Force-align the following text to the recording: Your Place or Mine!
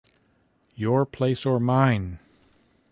Your 0.73 1.05
Place 1.05 1.45
or 1.45 1.59
Mine! 1.59 2.17